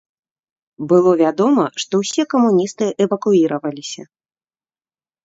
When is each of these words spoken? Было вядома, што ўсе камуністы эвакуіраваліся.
Было 0.93 1.11
вядома, 1.19 1.65
што 1.83 1.93
ўсе 2.03 2.25
камуністы 2.33 2.85
эвакуіраваліся. 3.05 4.03